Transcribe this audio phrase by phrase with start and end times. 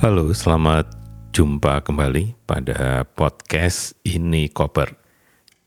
[0.00, 0.96] Halo, selamat
[1.28, 4.96] jumpa kembali pada podcast ini Koper.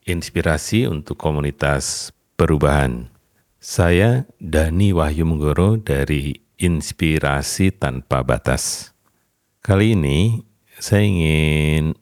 [0.09, 3.13] Inspirasi untuk komunitas perubahan.
[3.61, 8.97] Saya Dani Wahyu Menggoro dari Inspirasi Tanpa Batas.
[9.61, 10.41] Kali ini
[10.81, 11.93] saya ingin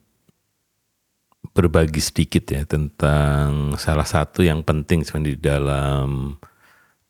[1.51, 6.39] berbagi sedikit ya tentang salah satu yang penting sebenarnya di dalam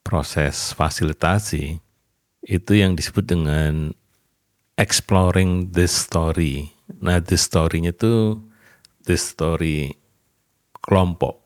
[0.02, 1.78] proses fasilitasi
[2.42, 3.94] itu yang disebut dengan
[4.82, 6.74] exploring the story.
[6.98, 8.42] Nah, the story-nya itu
[9.06, 9.94] the story
[10.82, 11.38] kelompok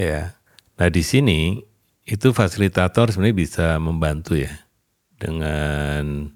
[0.00, 0.32] ya.
[0.80, 1.60] Nah, di sini
[2.08, 4.64] itu fasilitator sebenarnya bisa membantu ya
[5.20, 6.32] dengan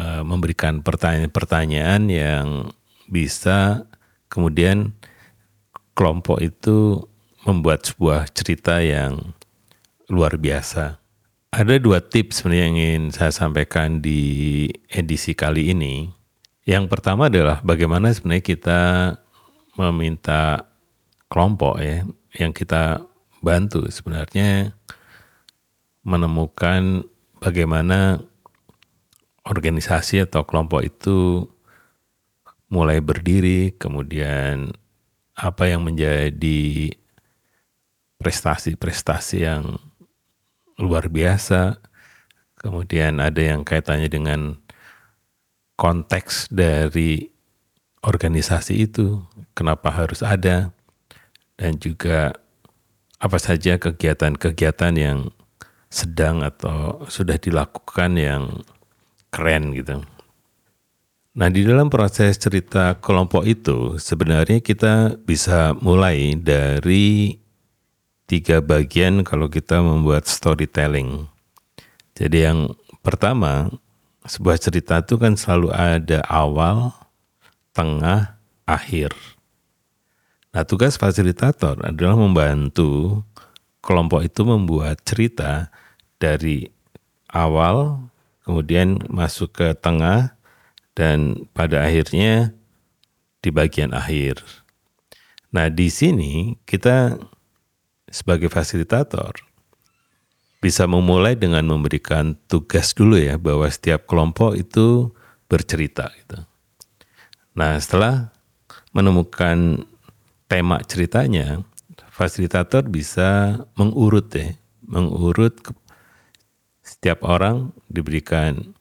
[0.00, 2.46] uh, memberikan pertanyaan-pertanyaan yang
[3.04, 3.84] bisa
[4.32, 4.96] kemudian
[5.92, 7.04] kelompok itu
[7.44, 9.36] membuat sebuah cerita yang
[10.08, 10.99] luar biasa.
[11.50, 16.06] Ada dua tips sebenarnya yang ingin saya sampaikan di edisi kali ini.
[16.62, 18.80] Yang pertama adalah bagaimana sebenarnya kita
[19.74, 20.70] meminta
[21.26, 22.06] kelompok ya
[22.38, 23.02] yang kita
[23.42, 24.78] bantu sebenarnya
[26.06, 27.02] menemukan
[27.42, 28.22] bagaimana
[29.42, 31.50] organisasi atau kelompok itu
[32.70, 34.70] mulai berdiri, kemudian
[35.34, 36.94] apa yang menjadi
[38.22, 39.89] prestasi-prestasi yang
[40.80, 41.78] luar biasa.
[42.56, 44.56] Kemudian ada yang kaitannya dengan
[45.76, 47.28] konteks dari
[48.04, 49.24] organisasi itu,
[49.56, 50.72] kenapa harus ada,
[51.56, 52.36] dan juga
[53.20, 55.28] apa saja kegiatan-kegiatan yang
[55.92, 58.64] sedang atau sudah dilakukan yang
[59.28, 60.00] keren gitu.
[61.30, 67.38] Nah, di dalam proses cerita kelompok itu sebenarnya kita bisa mulai dari
[68.30, 71.26] tiga bagian kalau kita membuat storytelling.
[72.14, 73.74] Jadi yang pertama,
[74.22, 76.94] sebuah cerita itu kan selalu ada awal,
[77.74, 78.38] tengah,
[78.70, 79.10] akhir.
[80.54, 83.26] Nah tugas fasilitator adalah membantu
[83.82, 85.74] kelompok itu membuat cerita
[86.22, 86.70] dari
[87.34, 88.06] awal,
[88.46, 90.38] kemudian masuk ke tengah,
[90.94, 92.54] dan pada akhirnya
[93.42, 94.42] di bagian akhir.
[95.50, 97.18] Nah di sini kita
[98.10, 99.38] sebagai fasilitator
[100.60, 105.08] bisa memulai dengan memberikan tugas dulu ya bahwa setiap kelompok itu
[105.48, 106.44] bercerita gitu.
[107.56, 108.28] Nah, setelah
[108.92, 109.88] menemukan
[110.46, 111.64] tema ceritanya,
[112.12, 114.52] fasilitator bisa mengurut ya,
[114.84, 115.56] mengurut
[116.84, 118.76] setiap orang diberikan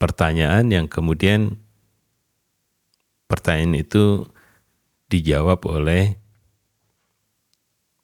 [0.00, 1.60] pertanyaan yang kemudian
[3.28, 4.24] pertanyaan itu
[5.12, 6.21] dijawab oleh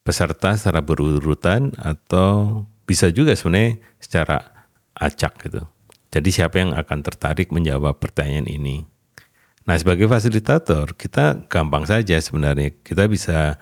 [0.09, 4.65] peserta secara berurutan atau bisa juga sebenarnya secara
[4.97, 5.69] acak gitu.
[6.09, 8.89] Jadi siapa yang akan tertarik menjawab pertanyaan ini?
[9.69, 13.61] Nah sebagai fasilitator kita gampang saja sebenarnya kita bisa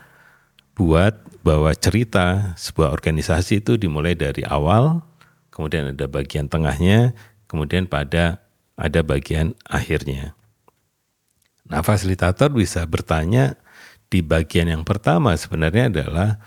[0.78, 5.02] buat bahwa cerita sebuah organisasi itu dimulai dari awal,
[5.50, 7.10] kemudian ada bagian tengahnya,
[7.50, 8.38] kemudian pada
[8.78, 10.38] ada bagian akhirnya.
[11.66, 13.58] Nah fasilitator bisa bertanya
[14.16, 16.40] di bagian yang pertama sebenarnya adalah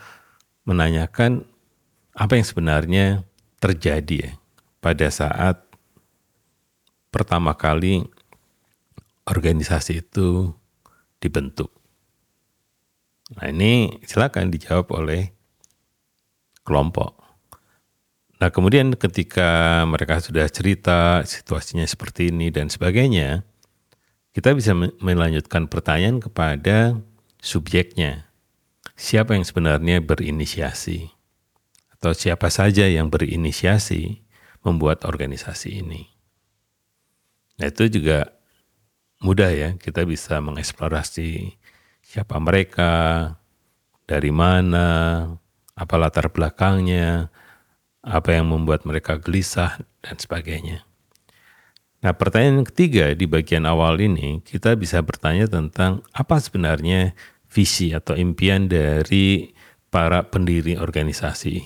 [0.66, 1.46] menanyakan
[2.18, 3.06] apa yang sebenarnya
[3.62, 4.32] terjadi ya
[4.82, 5.62] pada saat
[7.14, 8.02] pertama kali
[9.30, 10.50] organisasi itu
[11.22, 11.70] dibentuk.
[13.38, 15.30] Nah ini silakan dijawab oleh
[16.66, 17.22] kelompok.
[18.42, 23.46] Nah kemudian ketika mereka sudah cerita situasinya seperti ini dan sebagainya,
[24.34, 26.98] kita bisa melanjutkan pertanyaan kepada
[27.40, 28.30] subjeknya.
[29.00, 31.12] Siapa yang sebenarnya berinisiasi?
[31.96, 34.24] Atau siapa saja yang berinisiasi
[34.64, 36.08] membuat organisasi ini?
[37.60, 38.32] Nah itu juga
[39.20, 41.60] mudah ya, kita bisa mengeksplorasi
[42.00, 43.36] siapa mereka,
[44.08, 44.88] dari mana,
[45.76, 47.30] apa latar belakangnya,
[48.00, 50.88] apa yang membuat mereka gelisah, dan sebagainya.
[52.00, 57.12] Nah, pertanyaan ketiga di bagian awal ini, kita bisa bertanya tentang apa sebenarnya
[57.50, 59.50] visi atau impian dari
[59.90, 61.66] para pendiri organisasi.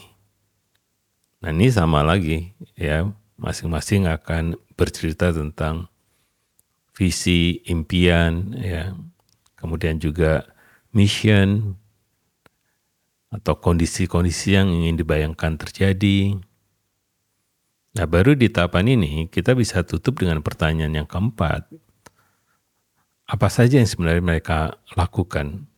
[1.43, 5.91] Nah, ini sama lagi ya, masing-masing akan bercerita tentang
[6.95, 8.95] visi, impian ya.
[9.59, 10.47] Kemudian juga
[10.95, 11.75] mission
[13.31, 16.37] atau kondisi-kondisi yang ingin dibayangkan terjadi
[17.93, 21.69] Nah, baru di tahapan ini kita bisa tutup dengan pertanyaan yang keempat.
[23.29, 25.69] Apa saja yang sebenarnya mereka lakukan?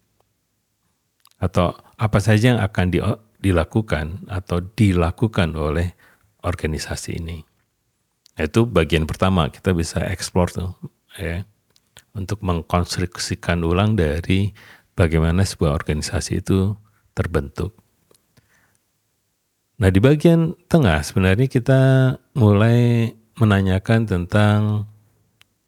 [1.45, 2.97] Atau apa saja yang akan di,
[3.37, 5.93] dilakukan atau dilakukan oleh
[6.41, 7.45] organisasi ini?
[8.35, 10.73] Itu bagian pertama kita bisa explore tuh
[11.15, 11.45] ya
[12.17, 14.51] untuk mengkonstruksikan ulang dari
[14.97, 16.73] bagaimana sebuah organisasi itu
[17.13, 17.77] terbentuk.
[19.75, 21.81] Nah di bagian tengah sebenarnya kita
[22.35, 24.87] mulai menanyakan tentang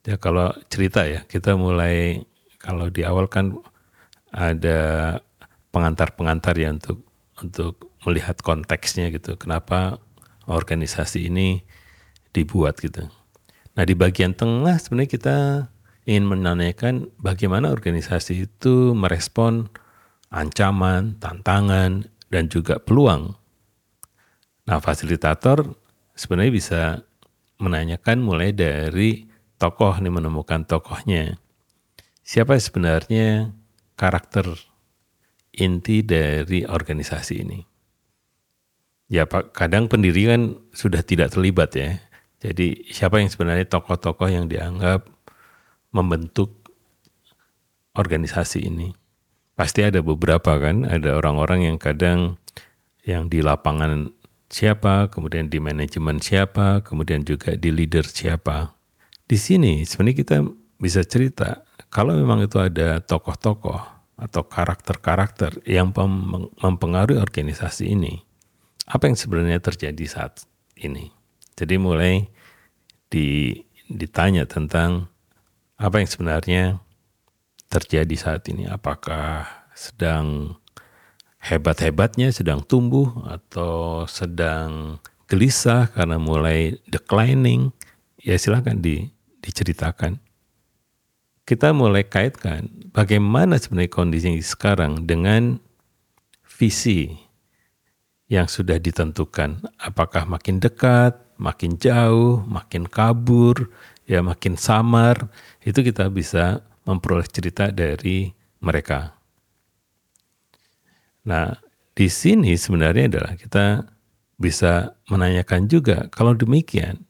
[0.07, 2.23] ya kalau cerita ya kita mulai
[2.55, 3.59] kalau di awal kan
[4.31, 5.19] ada
[5.77, 7.05] pengantar-pengantar ya untuk
[7.37, 10.01] untuk melihat konteksnya gitu kenapa
[10.49, 11.61] organisasi ini
[12.33, 13.05] dibuat gitu.
[13.77, 15.37] Nah di bagian tengah sebenarnya kita
[16.09, 19.69] ingin menanyakan bagaimana organisasi itu merespon
[20.33, 23.37] ancaman, tantangan, dan juga peluang
[24.67, 25.63] Nah, fasilitator
[26.11, 26.81] sebenarnya bisa
[27.57, 31.39] menanyakan mulai dari tokoh nih menemukan tokohnya.
[32.27, 33.55] Siapa sebenarnya
[33.95, 34.59] karakter
[35.57, 37.59] inti dari organisasi ini?
[39.07, 40.41] Ya Pak, kadang pendiri kan
[40.75, 41.97] sudah tidak terlibat ya.
[42.43, 45.09] Jadi siapa yang sebenarnya tokoh-tokoh yang dianggap
[45.95, 46.53] membentuk
[47.97, 48.93] organisasi ini?
[49.57, 52.37] Pasti ada beberapa kan, ada orang-orang yang kadang
[53.01, 54.13] yang di lapangan
[54.53, 58.77] siapa, kemudian di manajemen siapa, kemudian juga di leader siapa.
[59.25, 60.37] Di sini sebenarnya kita
[60.77, 65.93] bisa cerita kalau memang itu ada tokoh-tokoh atau karakter-karakter yang
[66.57, 68.25] mempengaruhi organisasi ini,
[68.89, 70.41] apa yang sebenarnya terjadi saat
[70.73, 71.13] ini.
[71.53, 72.25] Jadi mulai
[73.13, 73.53] di,
[73.85, 75.07] ditanya tentang
[75.77, 76.63] apa yang sebenarnya
[77.69, 79.45] terjadi saat ini, apakah
[79.77, 80.57] sedang
[81.37, 84.99] hebat-hebatnya sedang tumbuh atau sedang
[85.31, 87.71] gelisah karena mulai declining,
[88.19, 89.07] ya silahkan di,
[89.43, 90.19] diceritakan.
[91.47, 95.63] Kita mulai kaitkan bagaimana sebenarnya kondisi sekarang dengan
[96.43, 97.15] visi
[98.27, 99.63] yang sudah ditentukan.
[99.79, 103.71] Apakah makin dekat, makin jauh, makin kabur,
[104.03, 105.31] ya makin samar,
[105.63, 109.15] itu kita bisa memperoleh cerita dari mereka.
[111.23, 111.55] Nah,
[111.95, 113.87] di sini sebenarnya adalah kita
[114.35, 117.07] bisa menanyakan juga kalau demikian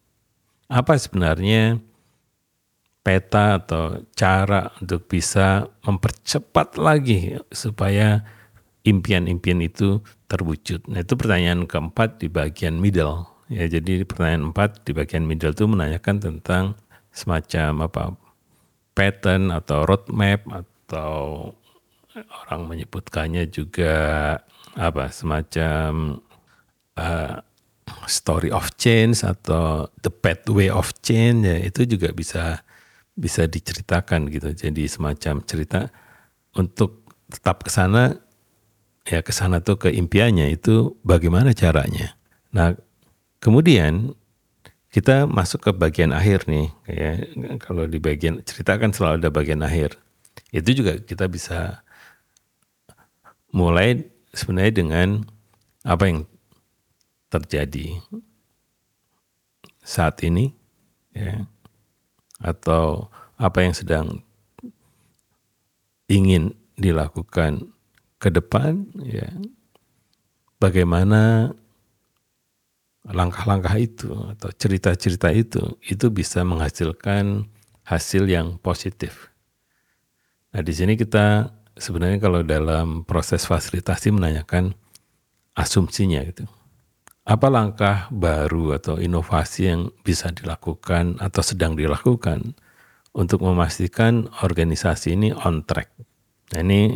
[0.70, 1.82] apa sebenarnya
[3.08, 8.28] peta atau cara untuk bisa mempercepat lagi supaya
[8.84, 10.84] impian-impian itu terwujud.
[10.92, 13.32] Nah, itu pertanyaan keempat di bagian middle.
[13.48, 16.76] Ya, jadi pertanyaan empat di bagian middle itu menanyakan tentang
[17.16, 18.04] semacam apa
[18.92, 21.16] pattern atau roadmap atau
[22.44, 23.96] orang menyebutkannya juga
[24.76, 26.20] apa semacam
[27.00, 27.40] uh,
[28.04, 32.67] story of change atau the pathway of change ya itu juga bisa
[33.18, 34.54] bisa diceritakan gitu.
[34.54, 35.90] Jadi semacam cerita
[36.54, 38.16] untuk tetap ke sana
[39.10, 42.14] ya ke sana tuh ke impiannya itu bagaimana caranya.
[42.54, 42.78] Nah
[43.42, 44.14] kemudian
[44.94, 47.12] kita masuk ke bagian akhir nih ya.
[47.58, 49.98] Kalau di bagian cerita kan selalu ada bagian akhir.
[50.54, 51.82] Itu juga kita bisa
[53.52, 55.08] mulai sebenarnya dengan
[55.82, 56.20] apa yang
[57.28, 58.00] terjadi
[59.84, 60.52] saat ini
[61.16, 61.48] ya
[62.42, 64.22] atau apa yang sedang
[66.10, 67.70] ingin dilakukan
[68.18, 69.30] ke depan ya
[70.58, 71.54] bagaimana
[73.08, 77.48] langkah-langkah itu atau cerita-cerita itu itu bisa menghasilkan
[77.88, 79.32] hasil yang positif.
[80.52, 84.76] Nah, di sini kita sebenarnya kalau dalam proses fasilitasi menanyakan
[85.56, 86.44] asumsinya gitu.
[87.28, 92.56] Apa langkah baru atau inovasi yang bisa dilakukan atau sedang dilakukan
[93.12, 95.92] untuk memastikan organisasi ini on track?
[96.56, 96.96] Nah ini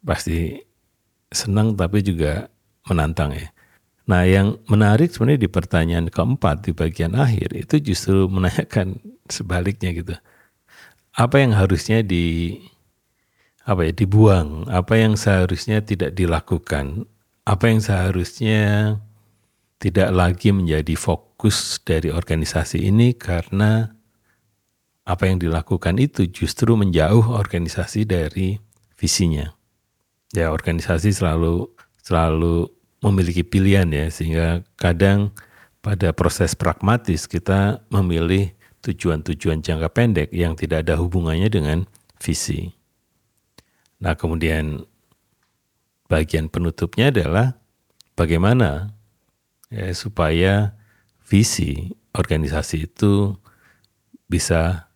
[0.00, 0.56] pasti
[1.28, 2.48] senang tapi juga
[2.88, 3.52] menantang ya.
[4.08, 8.96] Nah yang menarik sebenarnya di pertanyaan keempat di bagian akhir itu justru menanyakan
[9.28, 10.16] sebaliknya gitu.
[11.20, 12.56] Apa yang harusnya di
[13.68, 17.04] apa ya dibuang, apa yang seharusnya tidak dilakukan,
[17.44, 18.96] apa yang seharusnya
[19.84, 23.92] tidak lagi menjadi fokus dari organisasi ini karena
[25.04, 28.56] apa yang dilakukan itu justru menjauh organisasi dari
[28.96, 29.52] visinya.
[30.32, 31.68] Ya, organisasi selalu
[32.00, 32.72] selalu
[33.04, 35.36] memiliki pilihan ya sehingga kadang
[35.84, 41.84] pada proses pragmatis kita memilih tujuan-tujuan jangka pendek yang tidak ada hubungannya dengan
[42.16, 42.72] visi.
[44.00, 44.88] Nah, kemudian
[46.08, 47.60] bagian penutupnya adalah
[48.16, 48.96] bagaimana
[49.68, 50.76] ya, supaya
[51.24, 53.36] visi organisasi itu
[54.28, 54.90] bisa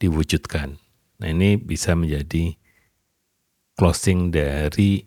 [0.00, 0.80] diwujudkan.
[1.20, 2.56] Nah, ini bisa menjadi
[3.76, 5.04] closing dari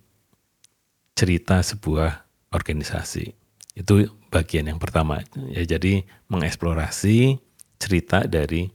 [1.14, 3.34] cerita sebuah organisasi.
[3.74, 5.22] Itu bagian yang pertama.
[5.54, 7.38] Ya, jadi mengeksplorasi
[7.82, 8.70] cerita dari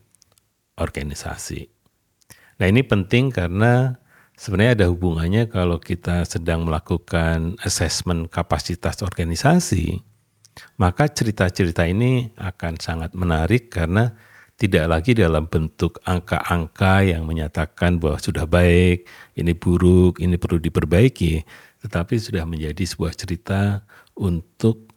[0.78, 1.66] organisasi.
[2.58, 3.98] Nah ini penting karena
[4.34, 10.02] sebenarnya ada hubungannya kalau kita sedang melakukan assessment kapasitas organisasi,
[10.78, 14.14] maka cerita-cerita ini akan sangat menarik karena
[14.58, 19.06] tidak lagi dalam bentuk angka-angka yang menyatakan bahwa sudah baik,
[19.38, 21.46] ini buruk, ini perlu diperbaiki,
[21.86, 23.86] tetapi sudah menjadi sebuah cerita
[24.18, 24.90] untuk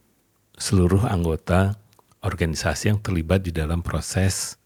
[0.58, 1.78] seluruh anggota
[2.26, 4.58] organisasi yang terlibat di dalam proses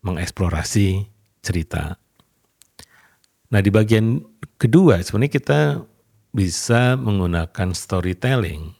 [0.00, 1.04] mengeksplorasi
[1.44, 2.00] cerita.
[3.52, 4.24] Nah, di bagian
[4.56, 5.60] kedua sebenarnya kita
[6.32, 8.79] bisa menggunakan storytelling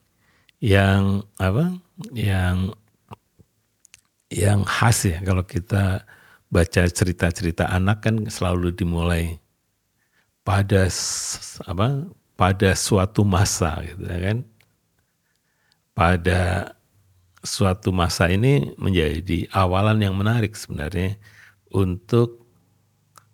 [0.61, 1.81] yang apa?
[2.12, 2.76] Yang
[4.31, 6.07] yang khas ya kalau kita
[6.52, 9.40] baca cerita-cerita anak kan selalu dimulai
[10.45, 10.87] pada
[11.67, 11.88] apa?
[12.37, 14.38] Pada suatu masa gitu ya kan?
[15.93, 16.73] Pada
[17.45, 21.17] suatu masa ini menjadi awalan yang menarik sebenarnya
[21.73, 22.45] untuk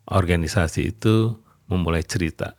[0.07, 1.35] organisasi itu
[1.67, 2.55] memulai cerita.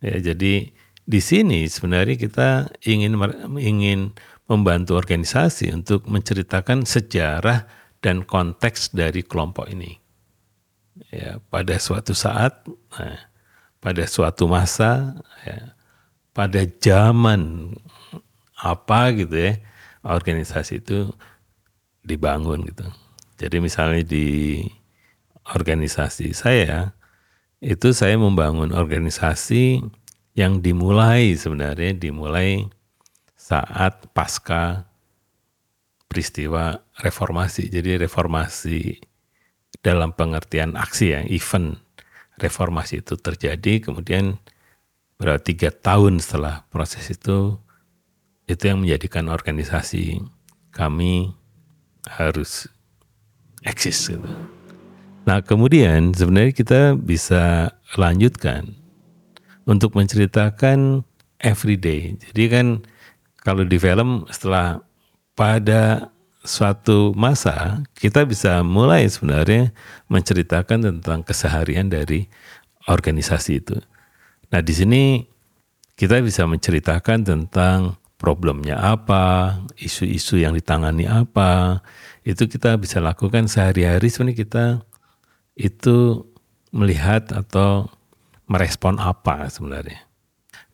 [0.00, 0.72] Ya jadi
[1.08, 3.16] di sini sebenarnya kita ingin
[3.56, 4.12] ingin
[4.44, 7.64] membantu organisasi untuk menceritakan sejarah
[8.04, 9.96] dan konteks dari kelompok ini.
[11.08, 12.60] Ya, pada suatu saat,
[12.92, 13.18] nah,
[13.80, 15.16] pada suatu masa,
[15.48, 15.72] ya,
[16.36, 17.72] pada zaman
[18.60, 19.56] apa gitu ya,
[20.04, 21.08] organisasi itu
[22.04, 22.84] dibangun gitu.
[23.40, 24.60] Jadi misalnya di
[25.56, 26.92] organisasi saya,
[27.64, 29.80] itu saya membangun organisasi
[30.38, 32.70] yang dimulai sebenarnya dimulai
[33.34, 34.86] saat pasca
[36.06, 37.66] peristiwa reformasi.
[37.66, 39.02] Jadi reformasi
[39.82, 41.82] dalam pengertian aksi ya, event
[42.38, 44.38] reformasi itu terjadi, kemudian
[45.18, 47.58] berarti tiga tahun setelah proses itu,
[48.46, 50.22] itu yang menjadikan organisasi
[50.70, 51.34] kami
[52.06, 52.70] harus
[53.66, 54.14] eksis.
[54.14, 54.22] Gitu.
[55.26, 58.78] Nah kemudian sebenarnya kita bisa lanjutkan
[59.68, 61.04] untuk menceritakan
[61.44, 62.16] everyday.
[62.16, 62.66] Jadi kan
[63.44, 64.80] kalau di film setelah
[65.36, 66.08] pada
[66.42, 69.76] suatu masa kita bisa mulai sebenarnya
[70.08, 72.24] menceritakan tentang keseharian dari
[72.88, 73.76] organisasi itu.
[74.48, 75.02] Nah, di sini
[76.00, 81.84] kita bisa menceritakan tentang problemnya apa, isu-isu yang ditangani apa,
[82.24, 84.64] itu kita bisa lakukan sehari-hari sebenarnya kita
[85.54, 86.24] itu
[86.72, 87.92] melihat atau
[88.48, 90.08] merespon apa sebenarnya.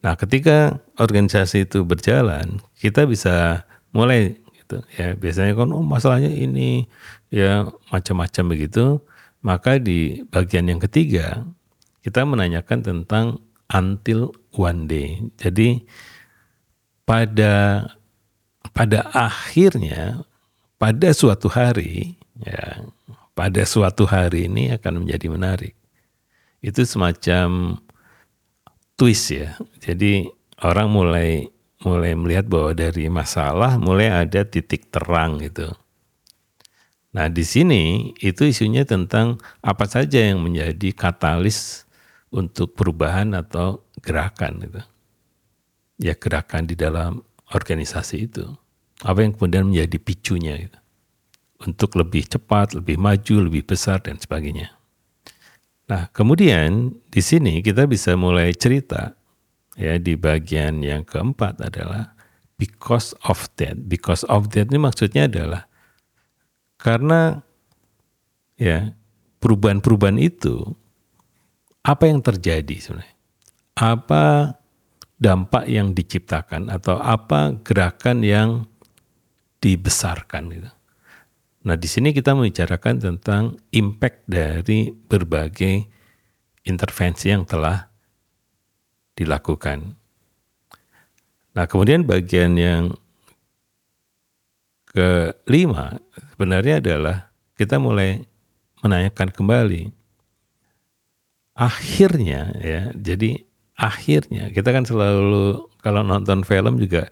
[0.01, 5.13] Nah, ketika organisasi itu berjalan, kita bisa mulai gitu ya.
[5.19, 6.87] Biasanya kan oh masalahnya ini
[7.29, 9.01] ya macam-macam begitu.
[9.45, 11.45] Maka di bagian yang ketiga
[12.01, 15.21] kita menanyakan tentang until one day.
[15.37, 15.85] Jadi
[17.05, 17.85] pada
[18.73, 20.25] pada akhirnya
[20.81, 22.89] pada suatu hari ya
[23.37, 25.75] pada suatu hari ini akan menjadi menarik.
[26.65, 27.77] Itu semacam
[28.97, 29.61] twist ya.
[29.85, 30.25] Jadi
[30.65, 31.53] orang mulai
[31.85, 35.69] mulai melihat bahwa dari masalah mulai ada titik terang gitu.
[37.13, 41.85] Nah di sini itu isunya tentang apa saja yang menjadi katalis
[42.33, 44.83] untuk perubahan atau gerakan gitu.
[46.01, 48.49] Ya gerakan di dalam organisasi itu.
[49.05, 50.79] Apa yang kemudian menjadi picunya gitu.
[51.69, 54.75] Untuk lebih cepat, lebih maju, lebih besar dan sebagainya.
[55.85, 59.13] Nah, kemudian di sini kita bisa mulai cerita
[59.77, 62.17] ya di bagian yang keempat adalah
[62.57, 63.77] because of that.
[63.85, 65.69] Because of that ini maksudnya adalah
[66.81, 67.45] karena
[68.57, 68.97] ya
[69.45, 70.73] perubahan-perubahan itu
[71.85, 73.17] apa yang terjadi sebenarnya?
[73.77, 74.57] Apa
[75.21, 78.49] dampak yang diciptakan atau apa gerakan yang
[79.61, 80.71] dibesarkan gitu.
[81.65, 85.89] Nah, di sini kita membicarakan tentang impact dari berbagai
[86.69, 87.89] intervensi yang telah
[89.17, 89.97] dilakukan.
[91.57, 92.93] Nah, kemudian bagian yang
[94.95, 95.99] kelima
[96.35, 98.23] sebenarnya adalah kita mulai
[98.85, 99.91] menanyakan kembali
[101.55, 102.91] akhirnya ya.
[102.93, 103.41] Jadi
[103.75, 107.11] akhirnya kita kan selalu kalau nonton film juga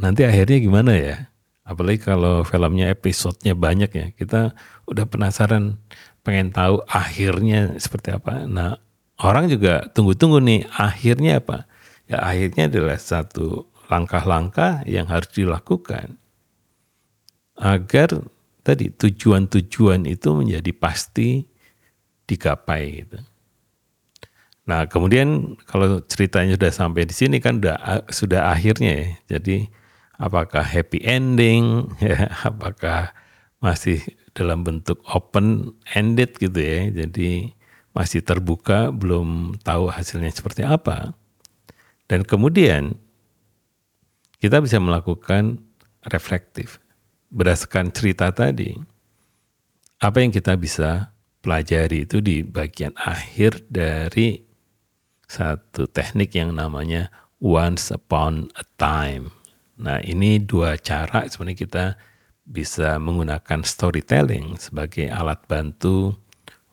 [0.00, 1.16] nanti akhirnya gimana ya?
[1.68, 4.56] Apalagi kalau filmnya episodenya banyak ya, kita
[4.88, 5.76] udah penasaran
[6.24, 8.48] pengen tahu akhirnya seperti apa.
[8.48, 8.80] Nah,
[9.20, 11.68] orang juga tunggu-tunggu nih akhirnya apa?
[12.08, 16.16] Ya akhirnya adalah satu langkah-langkah yang harus dilakukan
[17.60, 18.24] agar
[18.64, 21.44] tadi tujuan-tujuan itu menjadi pasti
[22.24, 23.18] digapai gitu.
[24.68, 27.76] Nah, kemudian kalau ceritanya sudah sampai di sini kan sudah
[28.12, 29.08] sudah akhirnya ya.
[29.36, 29.68] Jadi
[30.18, 33.14] apakah happy ending ya, apakah
[33.62, 34.02] masih
[34.34, 36.90] dalam bentuk open ended gitu ya.
[36.90, 37.54] Jadi
[37.94, 41.14] masih terbuka, belum tahu hasilnya seperti apa.
[42.06, 42.94] Dan kemudian
[44.38, 45.58] kita bisa melakukan
[46.06, 46.78] reflektif
[47.28, 48.78] berdasarkan cerita tadi.
[49.98, 51.10] Apa yang kita bisa
[51.42, 54.38] pelajari itu di bagian akhir dari
[55.26, 57.10] satu teknik yang namanya
[57.42, 59.37] once upon a time.
[59.78, 61.84] Nah, ini dua cara sebenarnya kita
[62.42, 66.18] bisa menggunakan storytelling sebagai alat bantu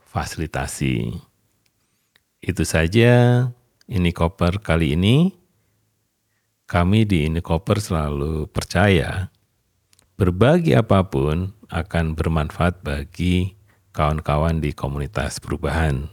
[0.09, 1.13] fasilitasi.
[2.41, 3.45] Itu saja
[3.85, 5.35] ini koper kali ini.
[6.65, 9.29] Kami di ini koper selalu percaya
[10.17, 13.53] berbagi apa pun akan bermanfaat bagi
[13.93, 16.09] kawan-kawan di komunitas perubahan.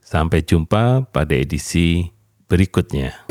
[0.00, 2.08] Sampai jumpa pada edisi
[2.46, 3.26] berikutnya.